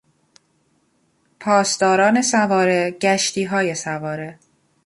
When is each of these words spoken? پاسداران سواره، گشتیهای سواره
پاسداران 1.39 2.21
سواره، 2.21 2.91
گشتیهای 2.91 3.75
سواره 3.75 4.39